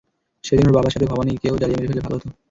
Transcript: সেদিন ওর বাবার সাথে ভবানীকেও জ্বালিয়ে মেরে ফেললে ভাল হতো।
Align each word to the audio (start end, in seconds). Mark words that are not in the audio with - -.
সেদিন 0.43 0.65
ওর 0.67 0.75
বাবার 0.75 0.93
সাথে 0.93 1.09
ভবানীকেও 1.11 1.59
জ্বালিয়ে 1.59 1.77
মেরে 1.77 1.89
ফেললে 1.89 2.03
ভাল 2.05 2.13
হতো। 2.15 2.27